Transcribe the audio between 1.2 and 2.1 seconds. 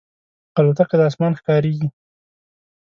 ښکاریږي.